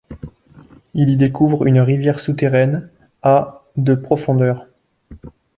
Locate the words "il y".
0.95-1.15